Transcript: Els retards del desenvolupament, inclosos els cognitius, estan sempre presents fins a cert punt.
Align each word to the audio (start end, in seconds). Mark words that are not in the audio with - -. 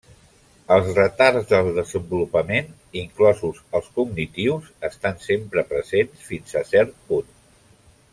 Els 0.75 0.87
retards 0.99 1.43
del 1.51 1.67
desenvolupament, 1.75 2.71
inclosos 3.01 3.59
els 3.81 3.91
cognitius, 3.99 4.71
estan 4.93 5.21
sempre 5.27 5.65
presents 5.75 6.25
fins 6.31 6.57
a 6.63 6.65
cert 6.71 6.97
punt. 7.13 7.31